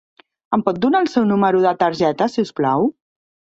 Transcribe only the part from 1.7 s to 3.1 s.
targeta si us plau?